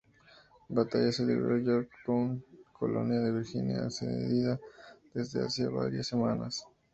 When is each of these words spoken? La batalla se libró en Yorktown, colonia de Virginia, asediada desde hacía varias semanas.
La 0.69 0.77
batalla 0.81 1.11
se 1.11 1.23
libró 1.27 1.55
en 1.57 1.63
Yorktown, 1.63 2.43
colonia 2.73 3.19
de 3.19 3.31
Virginia, 3.33 3.85
asediada 3.85 4.59
desde 5.13 5.45
hacía 5.45 5.69
varias 5.69 6.07
semanas. 6.07 6.65